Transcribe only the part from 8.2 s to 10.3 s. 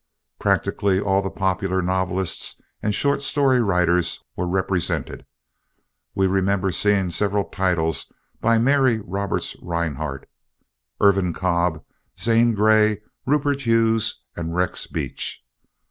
by Mary Roberts Rinehart,